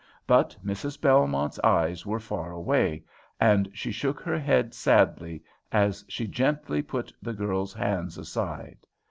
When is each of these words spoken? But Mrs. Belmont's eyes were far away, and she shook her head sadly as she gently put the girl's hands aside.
But 0.25 0.57
Mrs. 0.65 0.99
Belmont's 0.99 1.59
eyes 1.63 2.07
were 2.07 2.19
far 2.19 2.51
away, 2.51 3.03
and 3.39 3.69
she 3.71 3.91
shook 3.91 4.19
her 4.21 4.39
head 4.39 4.73
sadly 4.73 5.43
as 5.71 6.03
she 6.07 6.25
gently 6.25 6.81
put 6.81 7.13
the 7.21 7.33
girl's 7.33 7.75
hands 7.75 8.17
aside. 8.17 8.79